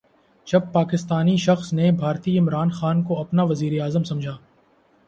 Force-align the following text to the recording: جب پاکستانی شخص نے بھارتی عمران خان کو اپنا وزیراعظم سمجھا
جب 0.47 0.61
پاکستانی 0.73 1.37
شخص 1.37 1.73
نے 1.73 1.91
بھارتی 1.91 2.37
عمران 2.39 2.71
خان 2.71 3.03
کو 3.03 3.19
اپنا 3.21 3.43
وزیراعظم 3.43 4.03
سمجھا 4.03 4.37